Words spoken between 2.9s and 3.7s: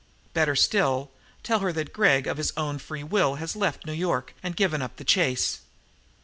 will has